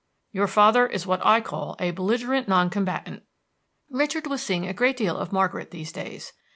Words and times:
"Your 0.31 0.47
father 0.47 0.87
is 0.87 1.05
what 1.05 1.23
I 1.23 1.41
call 1.41 1.75
a 1.79 1.91
belligerent 1.91 2.47
non 2.47 2.71
combatant." 2.71 3.21
Richard 3.87 4.25
was 4.25 4.41
seeing 4.41 4.65
a 4.67 4.73
great 4.73 4.97
deal 4.97 5.15
of 5.15 5.31
Margaret 5.31 5.69
these 5.69 5.91
days. 5.91 6.33